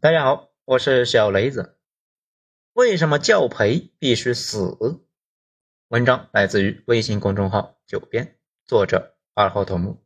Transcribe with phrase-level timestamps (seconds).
[0.00, 1.76] 大家好，我是小雷子。
[2.72, 4.78] 为什么教培必须死？
[5.88, 10.00] 文章来自于微信公众号“九编”，作者二号头目。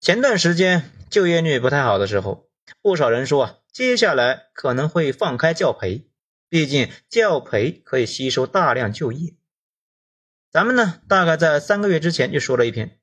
[0.00, 2.48] 前段时间就业率不太好的时候，
[2.80, 6.08] 不少人说啊，接下来可能会放开教培，
[6.48, 9.34] 毕竟教培可以吸收大量就业。
[10.50, 12.98] 咱们呢，大概在三个月之前就说了一篇，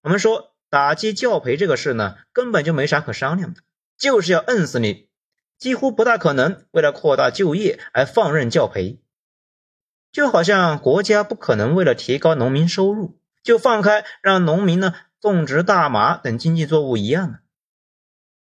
[0.00, 3.62] 我们说打击教培这个事呢，根本就没啥可商量的。
[4.02, 5.08] 就是要摁死你，
[5.58, 8.98] 几乎不大可能为了扩大就业而放任教培，
[10.10, 17.38] 就好像国家不可能为了提高农民收入就放开让农民呢种植大麻等经济作物一样呢。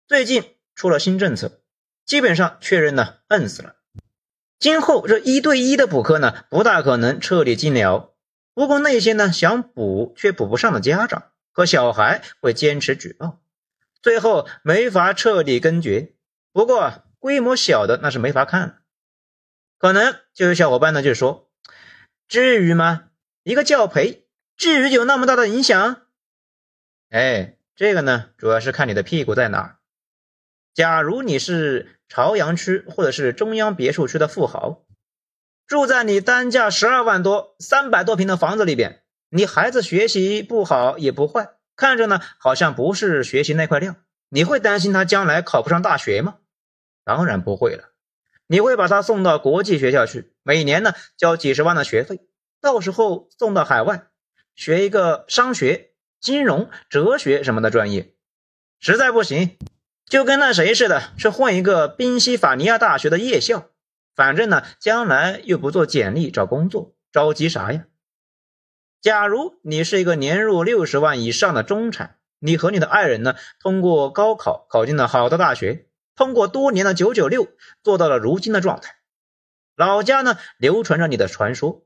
[0.06, 0.45] 最近
[0.77, 1.61] 出了新政策，
[2.06, 3.74] 基本上确认呢摁死了。
[4.61, 8.14] 今后这一对一的补课呢不大可能彻底禁了，
[8.55, 13.41] 不过那些呢想补却补不上的家长和小孩会坚持举报。
[14.02, 16.15] 最后没法彻底根绝，
[16.52, 18.83] 不过规模小的那是没法看。
[19.78, 21.50] 可能就有小伙伴呢就说
[22.28, 23.11] ：“至于吗？
[23.45, 26.03] 一个教培，至于有那么大的影响？”
[27.11, 29.78] 哎，这个呢主要是看你的屁股在哪。
[30.75, 34.84] 假如你是朝阳区或者是中央别墅区的富豪，
[35.67, 41.56] 住在你单价十二万多、三百多平的房子里边，你孩子学习不好也不坏。
[41.77, 43.97] 看着呢，好像不是学习那块料。
[44.28, 46.37] 你会担心他将来考不上大学吗？
[47.05, 47.91] 当然不会了。
[48.47, 52.20] 你会把他送到国际学校去，每年呢交几十万的学费，
[52.61, 54.09] 到时候送到海外
[54.55, 58.14] 学一个商学、金融、哲学什么的专业。
[58.79, 59.57] 实在不行，
[60.07, 63.69] 就跟那谁似的，去混一个宾夕法尼亚大学的夜校。
[64.14, 67.84] 反正呢，将来又不做简历找工作，着急啥呀？
[69.03, 77.48] 假如你是一个年入六十万以上的中产，你和你的爱人呢，通过高考考进了好的大学，通过多年的九九六
[77.83, 78.95] 做到了如今的状态，
[79.75, 81.84] 老家呢流传着你的传说，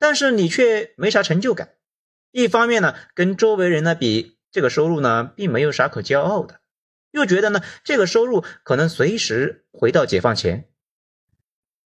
[0.00, 1.74] 但是你却没啥成就感。
[2.32, 6.58] 一方面呢，跟周围人呢比，这个收入呢并没有啥可骄傲的，
[7.12, 10.68] 又觉得呢这个收入可能随时回到解放前。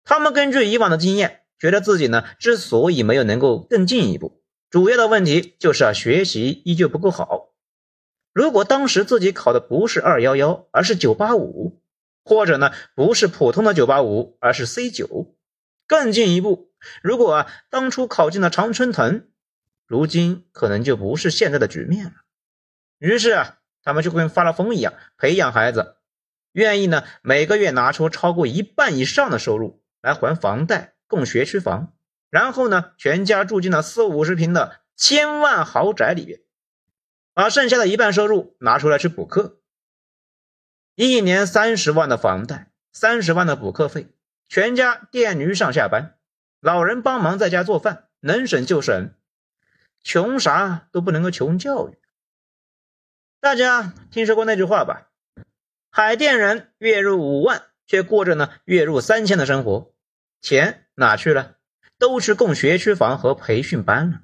[0.04, 4.39] 他们根据以往的经验，觉得自己呢之所以没有能够更进一步。
[4.70, 7.48] 主要的问题就是啊，学习依旧不够好。
[8.32, 11.82] 如果当时自己考的不是二幺幺，而是九八五，
[12.24, 15.34] 或者呢不是普通的九八五，而是 C 九，
[15.88, 16.70] 更进一步，
[17.02, 19.26] 如果啊当初考进了常春藤，
[19.88, 22.12] 如今可能就不是现在的局面了。
[22.98, 25.96] 于是啊，他们就跟发了疯一样培养孩子，
[26.52, 31.92] 愿意呢每个月拿出超过一半以上的收入来还房贷、供学区房。
[32.30, 36.40] 然后呢，全家住进了四五十平的千万豪宅里边，
[37.34, 39.60] 把剩下的一半收入拿出来去补课，
[40.94, 44.08] 一年三十万的房贷，三十万的补课费，
[44.48, 46.18] 全家电驴上下班，
[46.60, 49.12] 老人帮忙在家做饭，能省就省，
[50.04, 51.98] 穷啥都不能够穷教育。
[53.40, 55.08] 大家听说过那句话吧？
[55.90, 59.92] 海淀人月入五万，却过着呢月入三千的生活，
[60.40, 61.56] 钱哪去了？
[62.00, 64.22] 都去供学区房和培训班了。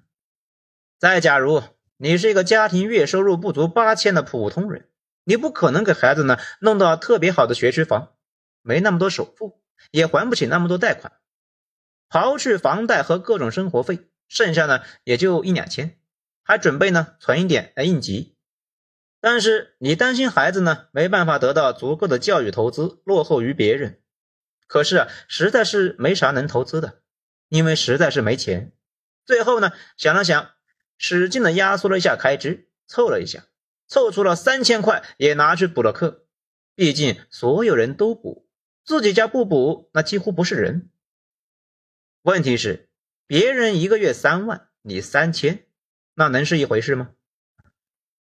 [0.98, 1.62] 再假如
[1.98, 4.88] 你是一个家庭月收入不足八千的普通人，
[5.24, 8.14] 你不可能给孩子呢弄到特别好的学区房，
[8.62, 9.60] 没那么多首付，
[9.90, 11.12] 也还不起那么多贷款。
[12.08, 15.98] 刨去房贷和各种生活费，剩下呢也就一两千，
[16.42, 18.38] 还准备呢存一点来应急。
[19.20, 24.00] 但是你担心孩子呢没办法得到足够的教育投资，落后于别人。
[24.66, 27.02] 可是啊，实在是没啥能投资的。
[27.48, 28.72] 因为实在是没钱，
[29.24, 30.50] 最后呢想了想，
[30.98, 33.44] 使劲的压缩了一下开支，凑了一下，
[33.86, 36.26] 凑出了三千块，也拿去补了课。
[36.74, 38.48] 毕竟所有人都补，
[38.84, 40.90] 自己家不补，那几乎不是人。
[42.22, 42.88] 问题是，
[43.26, 45.64] 别人一个月三万，你三千，
[46.14, 47.10] 那能是一回事吗？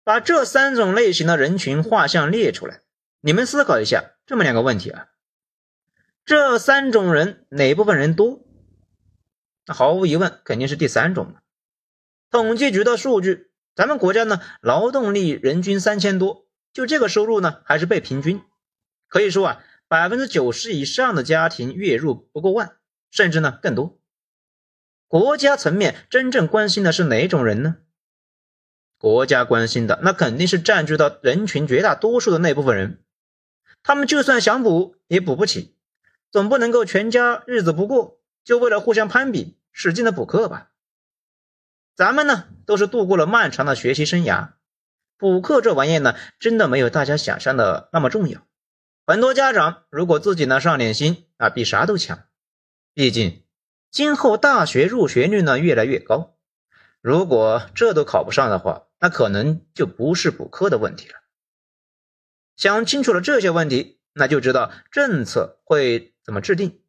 [0.03, 2.81] 把这三种类型的人群画像列出来，
[3.21, 5.09] 你们思考一下这么两个问题啊：
[6.25, 8.43] 这三种人哪部分人多？
[9.69, 11.43] 那毫无疑问，肯定是第三种了。
[12.31, 18.41] 统计局的数据，咱们国家呢，劳动力人均三千多，就这个收入呢，还是被平均。
[19.07, 22.77] 可以说啊，百分之九十以上的家庭月入不过万，
[23.11, 23.99] 甚至呢更多。
[25.07, 27.75] 国家层面真正关心的是哪种人呢？
[28.97, 33.03] 国家关心的那肯定是占据到人群绝大多数的那部分人。
[33.83, 35.75] 他们就算想补，也补不起，
[36.31, 39.57] 总不能够全家日子不过，就为了互相攀比。
[39.71, 40.71] 使劲的补课吧，
[41.95, 44.53] 咱们呢都是度过了漫长的学习生涯，
[45.17, 48.45] 补课这玩意呢，真的没有大家想象的那么重要。
[49.05, 52.25] 很多家长如果自己呢上点心啊，比啥都强。
[52.93, 53.43] 毕竟，
[53.91, 56.37] 今后大学入学率呢越来越高，
[57.01, 61.15] 如果这都考不上的话，那可能就不是补课的问题了。
[62.55, 66.81] 想清楚了这些问题，那就知道政策会怎么制定。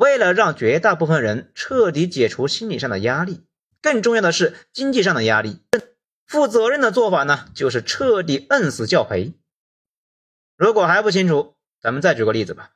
[0.00, 3.44] 为了让绝大部分人彻底解除心理上的压力，
[3.82, 5.60] 更重要的是经济上的压力。
[6.24, 9.34] 负责任的做法呢，就是彻底摁死教培。
[10.56, 12.70] 如果还不清楚，咱们再举个例子吧。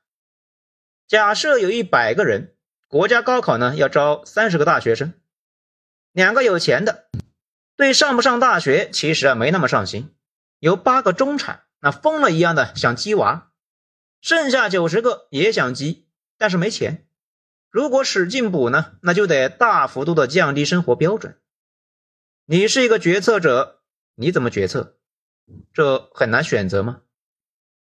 [1.08, 2.54] 假设有一百个人，
[2.88, 5.14] 国家高考呢要招三十个大学生，
[6.12, 7.06] 两个有钱的，
[7.74, 10.14] 对上不上大学其实啊没那么上心，
[10.58, 13.50] 有八个中产，那疯了一样的想鸡娃，
[14.20, 16.06] 剩下九十个也想鸡，
[16.36, 17.03] 但是没钱。
[17.74, 21.40] 如果使劲补呢，那就得大幅度的降低生活标准。
[22.44, 23.82] 你是一个决策者，
[24.14, 24.96] 你怎么决策？
[25.72, 27.02] 这很难选择吗？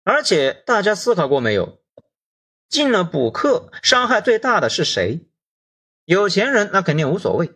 [0.02, 1.80] 而且大家思考过没有？
[2.68, 5.28] 进了补课，伤害最大的是谁？
[6.04, 7.52] 有钱人那肯定无所谓，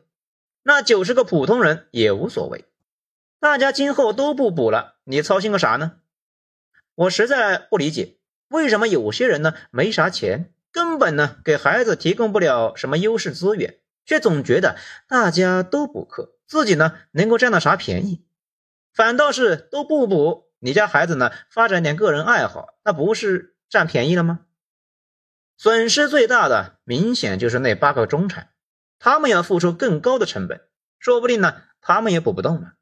[0.62, 2.64] 那九十个普通人也无所谓。
[3.40, 5.96] 大家今后都不补了，你操心个啥呢？
[6.94, 14.76] 我实在不理解，为什么有些人呢没啥钱，根本呢给孩子提供不了什么优势资源，却总觉得
[15.08, 18.24] 大家都补课，自己呢能够占到啥便宜？
[18.92, 24.40] 反倒是都不补，你家孩子呢发展点个人爱好，那不是占便宜了吗？
[25.56, 28.50] 损失最大的，明显就是那八个中产，
[28.98, 30.62] 他们要付出更高的成本，
[30.98, 32.74] 说不定呢，他们也补不动了。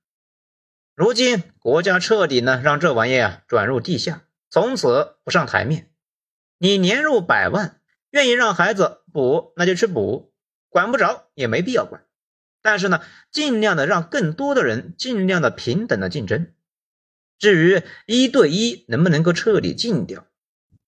[0.95, 5.91] 如今国家彻底呢，让这玩意啊转入地下，从此不上台面。
[6.59, 7.78] 你年入百万，
[8.11, 10.33] 愿意让孩子补，那就去补，
[10.69, 12.05] 管不着也没必要管。
[12.63, 16.53] 但是呢，尽量的让更多的人尽量的平等的竞争。
[17.39, 20.27] 至于一对一能不能够彻底禁掉，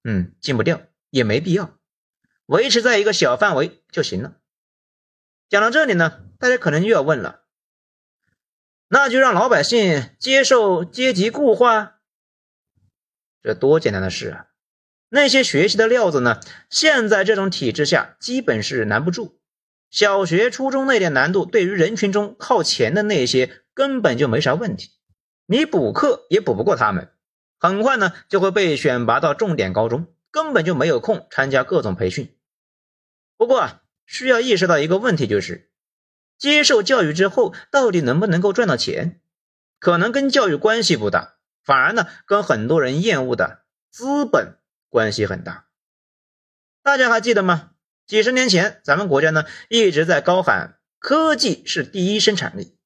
[0.02, 1.78] 嗯，禁不掉也没必要。
[2.46, 4.36] 维持在一个小范围就行了。
[5.48, 7.44] 讲到这里呢，大家可能又要问了，
[8.88, 12.00] 那就让老百姓接受阶级固化？
[13.42, 14.49] 这多简单的事啊！
[15.12, 16.40] 那些学习的料子呢，
[16.70, 19.40] 现在这种体制下基本是难不住。
[19.90, 24.90] 小学、初中那点难度，对于人群中靠前的那些根本就没啥问题，
[25.46, 27.10] 你补课也补不过他们，
[27.58, 32.36] 很快呢就会被选拔到重点高中，根本就没有空参加各种培训。
[33.36, 35.72] 不过啊，需要意识到一个问题，就是
[36.38, 39.20] 接受教育之后，到底能不能够赚到钱，
[39.80, 41.34] 可能跟教育关系不大，
[41.64, 44.58] 反而呢，跟很多人厌恶的资本
[44.90, 45.68] 关系很大。
[46.82, 47.70] 大家还记得吗？
[48.06, 52.76] 几十年前，咱们国家呢一直在高喊科技是第一生产力，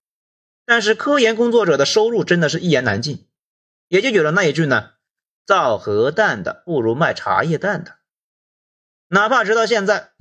[0.65, 3.27] 但是科研工作者的收入真的是一言难尽，
[3.89, 4.93] 也就有了那一句呢：
[5.45, 7.97] 造核弹的不如卖茶叶蛋的。
[9.09, 10.13] 哪怕直到现在。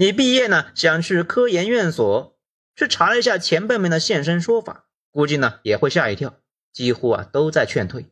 [0.00, 2.38] 你毕业呢，想去科研院所，
[2.76, 6.40] 去查了一下前辈们的现身说法，估计呢也会吓一跳，
[6.72, 8.06] 几乎啊都在劝退。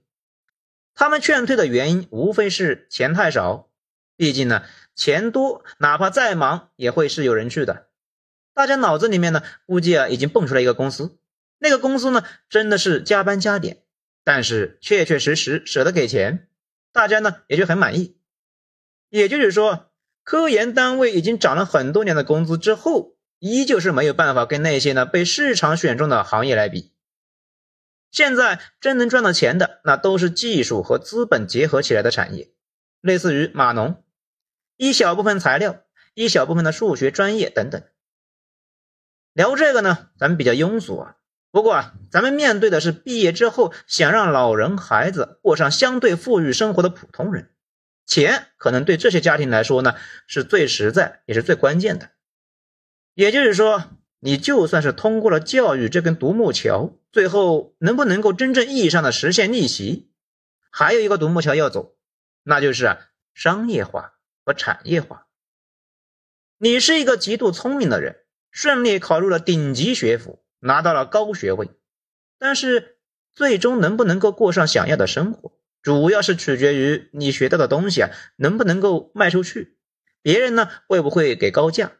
[0.96, 3.70] 他们劝退的原因无非是钱太少，
[4.16, 4.64] 毕竟呢
[4.96, 7.86] 钱多，哪怕再忙也会是有人去的。
[8.52, 11.16] 大家脑子里面呢，估计啊已经蹦出来一个公司，
[11.58, 13.84] 那个公司呢真的是加班加点，
[14.24, 16.48] 但是确确实实舍得给钱，
[16.92, 18.16] 大家呢也就很满意。
[19.10, 19.92] 也就是说。
[20.28, 26.95] 科研单位已经涨了很多年的工资之后，依旧是没有办法跟那些呢被市场选中的行业来比。
[28.16, 32.50] 现在真能赚到钱的，那都是技术和资本结合起来的产业，
[33.02, 34.02] 类似于码农，
[34.78, 35.82] 一小部分材料，
[36.14, 37.82] 一小部分的数学专业等等。
[39.34, 41.16] 聊这个呢，咱们比较庸俗啊。
[41.50, 47.50] 不过啊，咱们面对的是毕业之后想让老人孩子过上相对富裕生活的普通人。
[48.06, 49.94] 钱可能对这些家庭来说呢，
[50.26, 52.12] 是最实在也是最关键的。
[53.12, 60.10] 也就是说，你就算是通过了教育这根独木桥，最后能不能够真正意义上的实现逆袭，
[60.70, 61.96] 还有一个独木桥要走，
[62.42, 62.98] 那就是
[63.34, 65.26] 商业化和产业化。
[66.58, 71.68] 你是一个极度聪明的人，顺利考入了顶级学府，拿到了高学位，
[72.38, 72.96] 但是
[73.34, 75.52] 最终能不能够过上想要的生活？
[75.82, 79.76] 主要是取决于你学到的东西啊，能不能够卖出去，
[80.20, 81.92] 别人呢会不会给高价？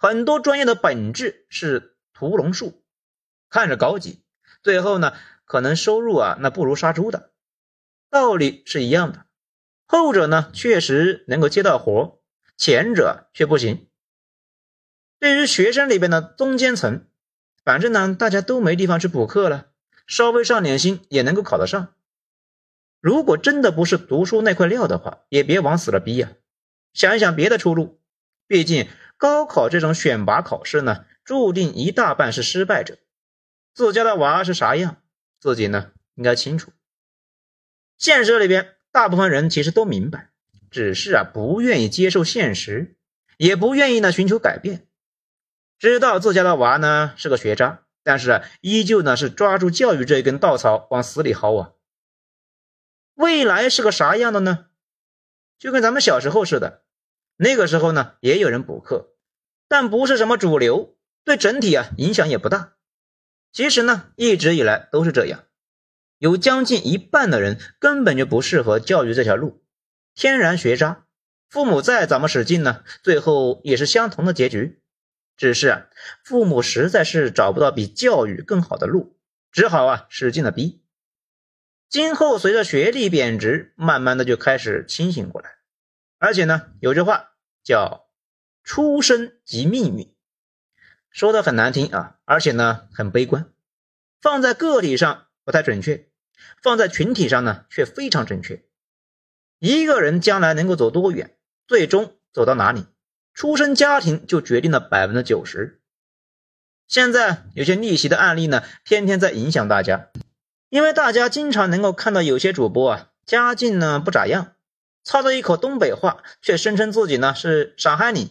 [0.00, 2.84] 很多专业的本质是屠龙术，
[3.50, 4.22] 看着高级，
[4.62, 5.12] 最后呢
[5.44, 7.32] 可能收入啊那不如杀猪的，
[8.08, 9.26] 道理是一样的。
[9.86, 12.20] 后者呢确实能够接到活，
[12.56, 13.88] 前者却不行。
[15.18, 17.04] 对于学生里边的中间层，
[17.64, 19.72] 反正呢大家都没地方去补课了，
[20.06, 21.94] 稍微上点心也能够考得上。
[23.00, 26.34] 如果真的不是读书那块料的话，也别往死了逼呀！
[26.92, 27.97] 想一想别的出路。
[28.48, 32.98] 毕竟高考这种选拔考试呢，注定一大半是失败者。
[33.74, 35.00] 自家的娃是啥样，
[35.38, 36.72] 自己呢应该清楚。
[37.98, 40.30] 现实里边，大部分人其实都明白，
[40.70, 42.96] 只是啊不愿意接受现实，
[43.36, 44.88] 也不愿意呢寻求改变。
[45.78, 51.72] 知道自家的娃呢是个学渣，但是啊依旧呢是抓住教育这一根稻草往死里薅啊。
[53.14, 54.66] 未来是个啥样的呢？
[55.58, 56.84] 就跟咱们小时候似的，
[57.40, 59.14] 那个时候呢也有人补课，
[59.68, 62.74] 但不是什么主流，对整体啊影响也不大。
[63.52, 65.44] 其实呢一直以来都是这样，
[66.18, 69.62] 有将近一半的人根本就不适合教育这条路，
[70.14, 71.06] 天然学渣，
[71.48, 74.82] 父母再怎么使劲呢，最后也是相同的结局。
[75.36, 75.86] 只是啊，
[76.24, 79.16] 父母实在是找不到比教育更好的路，
[79.52, 80.82] 只好啊使劲的逼。
[81.88, 85.57] 今后随着学历贬值，慢慢的就开始清醒过来。
[86.18, 87.30] 而且呢，有句话
[87.62, 88.08] 叫
[88.64, 90.14] “出生即命运”，
[91.10, 93.52] 说的很难听啊，而且呢很悲观。
[94.20, 96.08] 放在个体上不太准确，
[96.62, 98.64] 放在群体上呢却非常准确。
[99.60, 102.86] 一个人将来能够走多远，最终走到哪里？
[103.32, 105.80] 出生家庭就决定了百分之九十。
[106.88, 110.10] 现在有些逆袭的案例呢，天天在影响大家，
[110.68, 114.56] 因为大家经常能够看到有些主播啊，家境呢不咋样，
[115.04, 118.30] 操着一口东北话，却声称自己呢是上海人，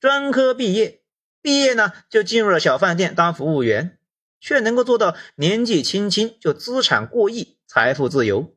[0.00, 1.02] 专科毕业，
[1.40, 3.98] 毕业呢就进入了小饭店当服务员，
[4.40, 8.56] 却能够做到年纪轻轻就资产过亿，财富自由。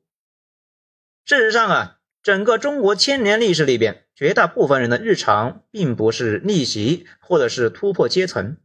[1.25, 1.93] 事实上啊。
[2.23, 8.57] 整个中国千年历史里边，绝大部分人的日常并不是逆袭，或者是突破阶层，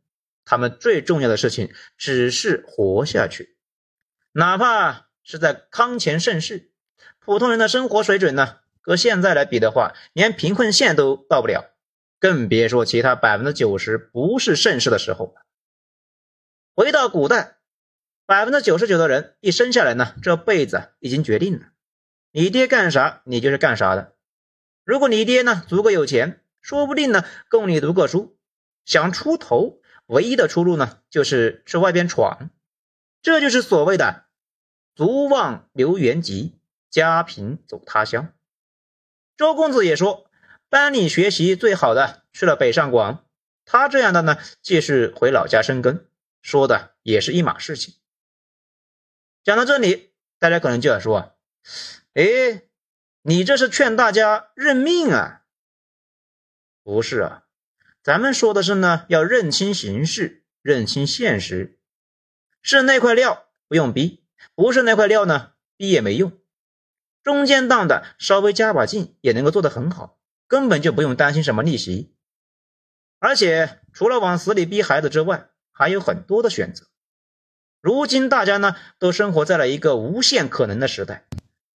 [0.45, 3.57] 他们最重要的事情只是活下去。
[4.33, 6.72] 哪怕是在康乾盛世，
[7.25, 11.71] 普通人的生活水准呢，和现在来比的话，连贫困线都到不了，
[12.19, 15.35] 更别说其他百分之九十不是盛世的时候。
[16.75, 17.59] 回到古代，
[18.27, 21.67] 百分之九十九的人一生下来呢，这辈子已经决定了。
[22.33, 24.15] 你爹干啥，你就是干啥的。
[24.85, 28.37] 如果你爹呢足够有钱，说不定呢供你读个书。
[28.85, 32.51] 想出头，唯一的出路呢就是去外边闯。
[33.21, 34.25] 这就是所谓的
[34.97, 36.59] “足望留原籍，
[36.93, 38.33] 家贫走他乡”。
[39.37, 40.31] 周公子也说，
[40.69, 43.25] 班里学习最好的去了北上广。
[43.65, 46.07] 他这样的呢，既是回老家生根，
[46.43, 47.95] 说的也是一码事情。
[49.43, 51.31] 讲到这里，大家可能就要说啊。
[52.15, 52.63] 哎，
[53.23, 55.43] 你这是劝大家认命啊？
[56.83, 57.45] 不是啊，
[58.03, 61.79] 咱们说的是呢，要认清形势，认清现实。
[62.61, 66.39] 是那块料不用逼，不是那块料呢，逼也没用。
[67.23, 72.15] 中间档的稍微加把劲也能够做得很好，根本就不用担心什么逆袭。
[73.19, 76.87] 而且除了往死里逼孩子之外，还有很多的选择。
[77.81, 81.27] 如今大家呢，都生活在了一个无限可能的时代。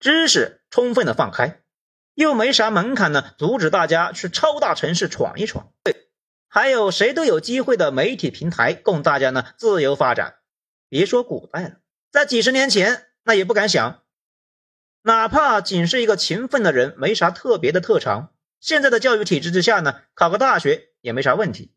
[0.00, 1.62] 知识充分的放开，
[2.14, 5.72] 又没啥门槛呢，阻止大家去超大城市闯一闯。
[5.82, 6.08] 对，
[6.48, 10.36] 还有谁都有机会的媒体平台，供大家呢自由发展。
[10.90, 11.76] 别说古代了，
[12.10, 14.03] 在几十年前，那也不敢想。
[15.06, 21.74] 哪怕仅是一个勤奋的人，没啥特别的特长，现在的教育体制之下呢，考个大学也没啥问题。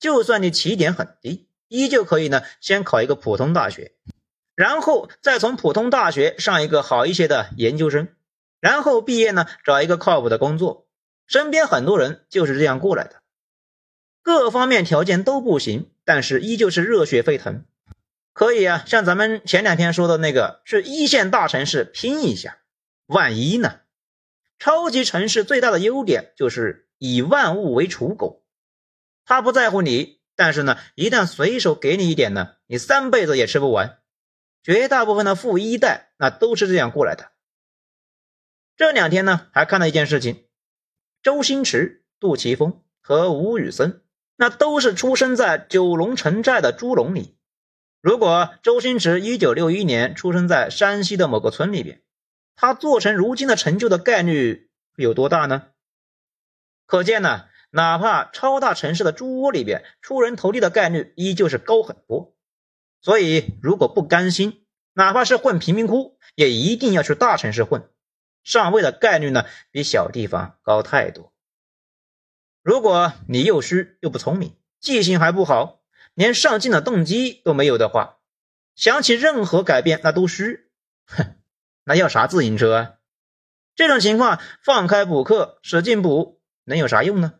[0.00, 3.92] 就算你起点很低，依旧可以呢，先考一个普通大学。
[4.54, 8.08] 然后再从普通大学上一个好一些的研究生，
[8.58, 10.86] 然后毕业呢找一个靠谱的工作。
[11.26, 13.16] 身边很多人就是这样过来的，
[14.22, 17.66] 各方面条件都不行，但是依旧是热血沸腾。
[18.32, 22.58] 可以啊，像咱们前两天说的那个，是一线大城市拼一下，
[23.12, 23.80] 万一呢？
[24.58, 28.44] 超级城市最大的优点就是以万物为刍狗，
[29.24, 33.98] 他不在乎你，但是呢，一旦随手给你一点呢，你三辈子也吃不完。
[34.62, 37.32] 绝大部分的富一代那都是这样过来的。
[38.76, 40.46] 这两天呢，还看到一件事情：
[41.22, 44.02] 周星驰、杜琪峰和吴宇森，
[44.36, 47.36] 那都是出生在九龙城寨的猪笼里。
[48.00, 52.01] 如果周星驰一九六一年出生在山西的某个村里边，
[52.54, 55.68] 他做成如今的成就的概率有多大呢？
[56.86, 62.36] 可见呢，哪怕超大城市的猪窝里边出人头地的概率依旧是高很多。
[63.00, 67.90] 所以，如果不甘心，哪怕是混贫民窟，也一定要去大城市混，
[68.44, 71.32] 上位的概率呢，比小地方高太多。
[72.62, 75.82] 如果你又虚又不聪明，记性还不好，
[76.14, 78.18] 连上进的动机都没有的话，
[78.76, 80.70] 想起任何改变那都虚。
[81.06, 81.36] 哼，
[81.84, 82.94] 那要啥自行车啊？
[83.74, 87.34] 这种情况放开补课，使劲补，能有啥用呢？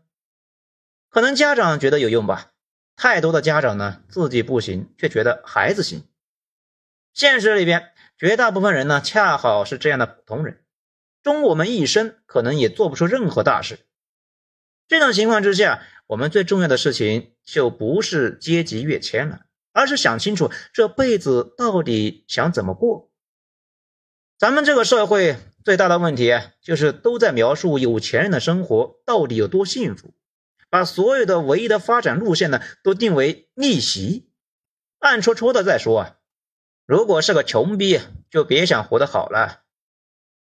[1.11, 2.53] 可能家长觉得有用吧，
[2.97, 6.09] 太多的家长呢自己不行，却觉得孩子行。
[7.13, 10.65] 现实里边，绝大部分人呢恰好是这样的普通人，
[11.23, 13.87] 终我们一生可能也做不出任何大事。
[14.89, 23.12] 这种情况之下，我们最重要的事情就不是阶级跃迁了，而是想清楚这辈子到底想怎么过。
[24.43, 30.15] 咱们这个社会最大的问题就是都在描述有钱人的生活到底有多幸福，
[30.69, 34.33] 把所有的唯一的发展路线呢都定为逆袭，
[34.99, 36.17] 暗戳戳的在说啊，
[36.87, 39.61] 如果是个穷逼，就别想活得好了。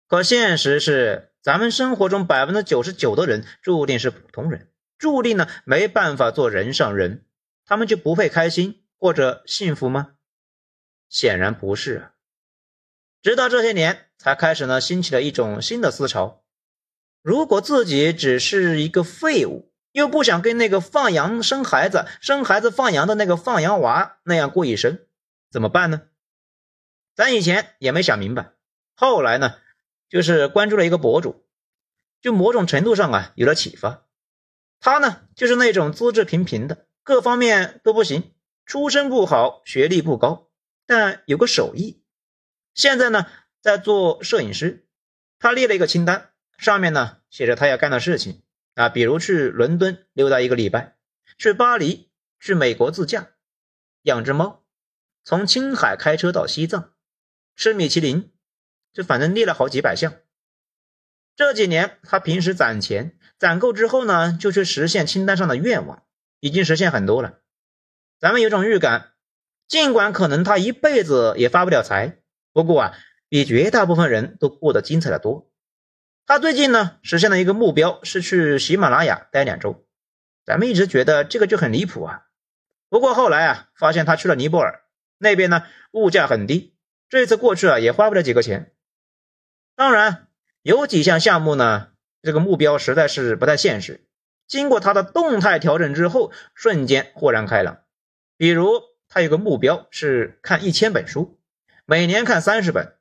[0.08, 7.26] 可现实是，咱们生活中百分之九十九的人注定是普通人，注定呢没办法做人上人，
[7.66, 10.12] 他们就不会开心或者幸福吗？
[11.10, 12.12] 显然不是啊。
[13.22, 16.44] 直到这些年，才开始呢，兴起了一种新的思潮：
[17.22, 25.00] 如果自己只是一个废物，又不想跟那个放羊生孩子、生孩子放羊的那个放羊娃那样过一生，
[25.52, 26.04] 怎么办呢？
[27.16, 28.52] 咱以前也没想明白，
[28.96, 29.56] 后来呢，
[30.08, 31.48] 就是关注了一个博主，
[32.22, 34.06] 就某种程度上啊有了启发。
[34.80, 38.36] 他呢，就是那种资质平平的，各方面都不行，
[38.68, 40.50] 出身不好，学历不高，
[40.86, 42.04] 但有个手艺。
[42.78, 43.26] 现在呢，
[43.60, 44.86] 在做摄影师，
[45.40, 46.30] 他列了一个清单，
[46.60, 48.44] 上面呢写着他要干的事情
[48.76, 50.96] 啊，比如去伦敦溜达一个礼拜，
[51.40, 53.30] 去巴黎，去美国自驾，
[54.04, 54.64] 养只猫，
[55.24, 56.94] 从青海开车到西藏，
[57.56, 58.32] 吃米其林，
[58.94, 60.14] 就反正列了好几百项。
[61.36, 66.04] 这几年他平时攒钱，攒够之后呢，就去实现清单上的愿望，
[66.40, 67.40] 已经实现很多了。
[68.20, 69.14] 咱们有种预感，
[69.68, 72.17] 尽管可能他一辈子也发不了财。
[72.64, 72.98] 不过啊，
[73.30, 75.52] 比绝大部分人都过得精彩的多。
[76.26, 79.86] 他最近呢实现了一个目标，是去喜马拉雅待两周。
[80.44, 82.24] 咱们一直觉得这个就很离谱啊。
[82.90, 84.82] 不过后来啊，发现他去了尼泊尔
[85.20, 86.76] 那边呢，物价很低，
[87.10, 88.74] 这次过去啊也花不了几个钱。
[89.76, 90.28] 当然，
[90.64, 91.90] 有几项项目呢，
[92.24, 94.08] 这个目标实在是不太现实。
[94.48, 97.84] 经过他的动态调整之后，瞬间豁然开朗。
[98.36, 101.37] 比如他有个目标是看一千本书。
[101.90, 102.98] 每年看三十本，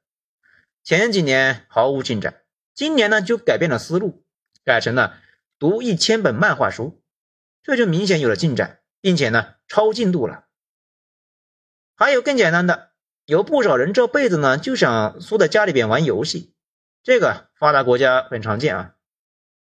[0.85, 4.25] 前几年毫无进展，今年呢就改变了思路，
[4.63, 5.19] 改成了
[5.59, 7.03] 读一千本漫画书，
[7.65, 10.47] 这就明显有了进展，并且呢超进度了。
[11.97, 12.93] 还有更简单的，
[13.25, 16.55] 有不少人这辈子呢就想缩在家里边玩游戏，
[17.03, 18.95] 这个发达国家很常见啊，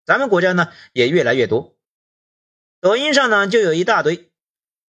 [0.06, 1.78] 咱们国家呢也越来越多。
[2.80, 4.32] 抖音上呢就有一大堆，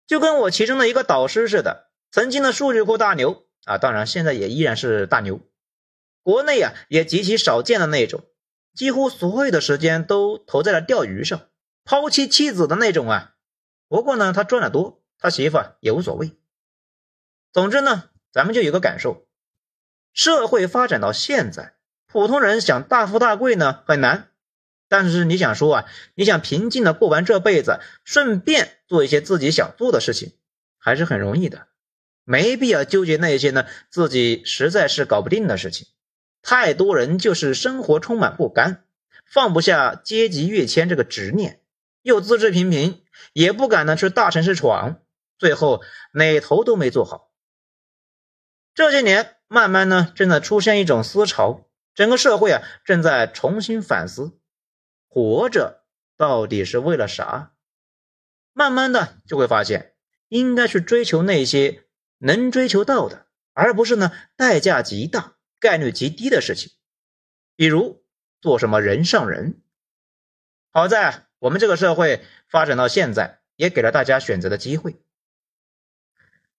[0.07, 3.46] 就跟我其中的一个导师似的，曾经的数据库大牛。
[3.67, 5.41] 啊，当然，现在也依然是大牛。
[6.23, 8.23] 国内啊，也极其少见的那种，
[8.73, 11.49] 几乎所有的时间都投在了钓鱼上，
[11.85, 13.35] 抛妻弃子的那种啊。
[13.89, 16.31] 不过呢，他赚的多，他媳妇也无所谓。
[17.53, 19.27] 总之呢，咱们就有个感受：
[20.13, 21.75] 社会发展到现在，
[22.07, 24.31] 普通人想大富大贵呢很难，
[24.89, 30.35] 但是你想说啊，你想平静的过完这辈子，顺便做一些自己想做的事情，
[30.79, 31.67] 还是很容易的。
[32.29, 35.87] 没必要纠结那些呢，自己实在是搞不定的事情。
[36.43, 38.85] 太多人就是生活充满不甘，
[39.25, 41.61] 放不下阶级跃迁这个执念，
[42.03, 45.01] 又资质平平，也不敢呢去大城市闯，
[45.39, 47.31] 最后哪头都没做好。
[48.75, 54.33] 这些年，慢慢呢正在出现一种思潮，整个社会啊正在重新反思，
[55.07, 55.85] 活着
[56.17, 57.53] 到底是为了啥？
[58.53, 59.95] 慢慢的就会发现，
[60.27, 61.85] 应该去追求那些。
[62.19, 66.73] 能追求到的，而不是呢代价极大、概率极低的事情，
[67.57, 68.05] 比如
[68.41, 69.61] 做什么人上人。
[70.71, 74.97] 好在我们这个社会发展到现在，也给了大家选择的机会。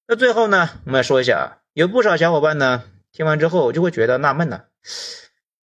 [0.05, 4.69] 那最后呢，我们来说一下啊，有不少小伙伴呢听完之后就会觉得纳闷了：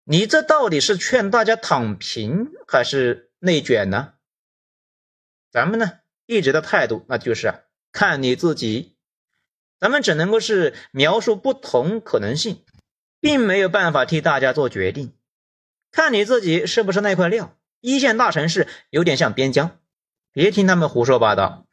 [0.04, 4.14] 你这到底是劝大家躺平，还是内卷呢？
[5.50, 7.60] 咱们呢一直的态度那就是啊，
[7.92, 8.91] 看你自己。
[9.82, 12.64] 咱们只能够是描述不同可能性，
[13.18, 15.12] 并没有办法替大家做决定。
[15.90, 17.58] 看你自己是不是那块料。
[17.80, 19.80] 一线大城市有点像边疆，
[20.30, 21.66] 别听他们胡说八道。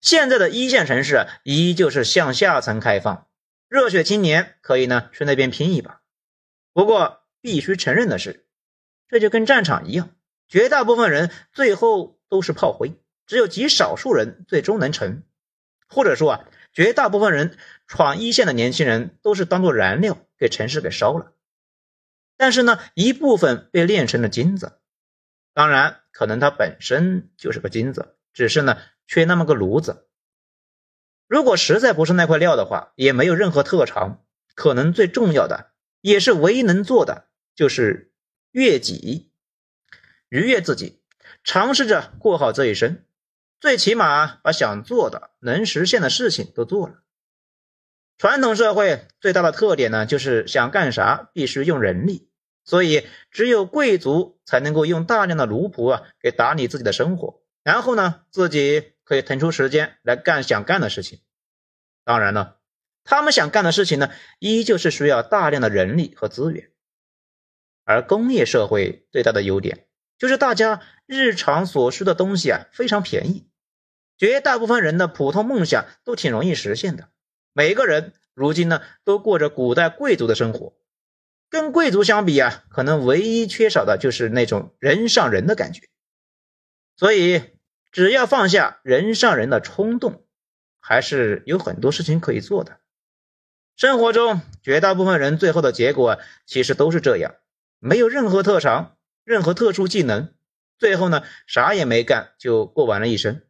[0.00, 3.26] 现在的一线城市依旧是向下层开放，
[3.68, 6.02] 热血青年可以呢去那边拼一把。
[6.72, 8.46] 不过必须承认的是，
[9.08, 10.10] 这就跟战场一样，
[10.46, 12.92] 绝大部分人最后都是炮灰，
[13.26, 15.24] 只有极少数人最终能成。
[15.88, 16.44] 或者说啊。
[16.76, 21.32] 绝大部分人闯一线的年轻人都是当做燃料给城市给烧了。
[22.36, 24.78] 但是呢，一部分被炼成了金子。
[25.54, 30.06] 当然，可能他本身就是个金子，只是呢缺那么个炉子。
[31.26, 34.22] 如果实在不是那块料的话，也没有任何特长，
[34.54, 35.70] 可能最重要的
[36.02, 38.12] 也是唯一能做的就是
[38.50, 39.32] 悦己，
[40.28, 41.00] 愉悦自己，
[41.42, 43.02] 尝试着过好这一生，
[43.60, 47.02] 最起码把想做的、能实现的事情都做了。
[48.18, 52.30] 传统社会最大的特点呢，就是想干啥必须用人力，
[52.64, 61.20] 所以只有贵族才能够用大量的奴仆啊给打理自己的生活，然后呢自己可以腾出时间来干想干的事情。
[62.04, 62.58] 当然了，
[63.04, 66.70] 他们想干的事情呢，依旧是需要大量的人力和资源。
[67.84, 69.85] 而工业社会最大的优点
[70.18, 73.48] 就是大家日常所需的东西啊非常便宜，
[74.16, 77.08] 绝大部分人的普通梦想都挺容易实现的。
[77.52, 80.74] 每个人如今呢，都过着古代贵族的生活，
[81.48, 85.88] 跟贵族相比啊，可能唯一缺少的就是那种人上人的感觉。
[86.96, 87.42] 所以，
[87.92, 90.26] 只要放下人上人的冲动，
[90.80, 92.80] 还是有很多事情可以做的。
[93.76, 97.34] 生活中绝大部分人最后的结果其实都是这样，
[97.78, 98.95] 没有任何特长，
[99.26, 100.32] 任何特殊技能，
[100.78, 103.42] 最后呢，啥也没干就过完了一生。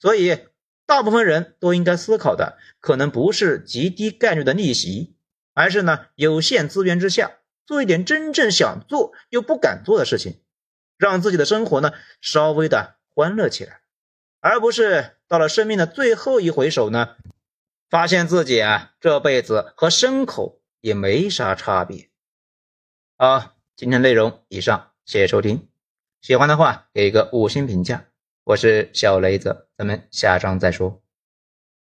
[0.00, 0.48] 所以。
[0.88, 5.18] 大部分人都应该思考的，可能不是极低概率的逆袭，
[5.52, 10.40] 而是呢有限资源之下做一点真正想做又不敢做的事情，
[10.96, 13.82] 让自己的生活呢稍微的欢乐起来，
[14.40, 17.16] 而不是到了生命的最后一回首呢，
[17.90, 22.08] 发现自己啊这辈子和牲口也没啥差别。
[23.18, 25.68] 好，今天内容以上，谢谢收听，
[26.20, 28.06] 喜欢的话给一个五星评价。
[28.42, 31.00] 我是小雷子，咱们下章再说。